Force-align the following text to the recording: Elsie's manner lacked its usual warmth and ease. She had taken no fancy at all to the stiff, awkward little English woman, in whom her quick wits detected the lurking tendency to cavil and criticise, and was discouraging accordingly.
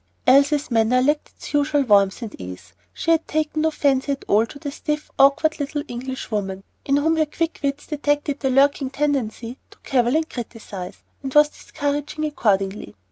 Elsie's 0.25 0.71
manner 0.71 0.99
lacked 0.99 1.29
its 1.29 1.53
usual 1.53 1.83
warmth 1.83 2.23
and 2.23 2.35
ease. 2.41 2.73
She 2.91 3.11
had 3.11 3.27
taken 3.27 3.61
no 3.61 3.69
fancy 3.69 4.13
at 4.13 4.25
all 4.27 4.47
to 4.47 4.57
the 4.57 4.71
stiff, 4.71 5.11
awkward 5.19 5.59
little 5.59 5.83
English 5.87 6.31
woman, 6.31 6.63
in 6.85 6.97
whom 6.97 7.17
her 7.17 7.27
quick 7.27 7.59
wits 7.61 7.85
detected 7.85 8.39
the 8.39 8.49
lurking 8.49 8.89
tendency 8.89 9.59
to 9.69 9.77
cavil 9.83 10.15
and 10.15 10.27
criticise, 10.27 11.03
and 11.21 11.35
was 11.35 11.49
discouraging 11.49 12.25
accordingly. 12.25 12.95